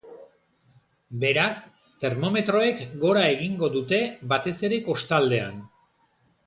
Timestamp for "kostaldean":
4.89-5.67